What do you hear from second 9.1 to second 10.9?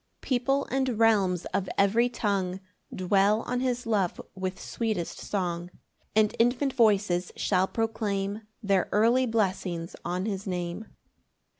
blessings on his Name.